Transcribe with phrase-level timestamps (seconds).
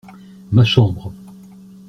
[0.53, 1.11] Ma chambre.